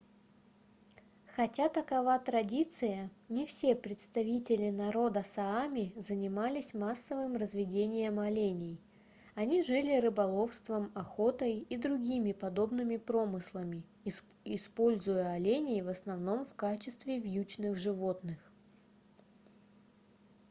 хотя 1.35 1.69
такова 1.69 2.17
традиция 2.17 3.11
не 3.29 3.45
все 3.45 3.75
представители 3.75 4.71
народа 4.71 5.21
саами 5.21 5.93
занимались 5.95 6.73
массовым 6.73 7.35
разведением 7.37 8.17
оленей 8.19 8.81
они 9.35 9.61
жили 9.61 9.99
рыболовством 9.99 10.91
охотой 10.95 11.59
и 11.59 11.77
другими 11.77 12.31
подобными 12.33 12.97
промыслами 12.97 13.83
используя 14.43 15.33
оленей 15.33 15.83
в 15.83 15.87
основном 15.87 16.47
в 16.47 16.55
качестве 16.55 17.19
вьючных 17.19 17.77
животных 17.77 18.39